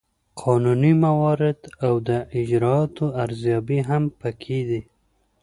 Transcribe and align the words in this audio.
قانوني 0.41 0.91
موارد 1.05 1.59
او 1.85 1.93
د 2.07 2.09
اجرااتو 2.39 3.05
ارزیابي 3.23 3.79
هم 3.89 4.03
پکې 4.21 4.59
دي. 4.69 4.81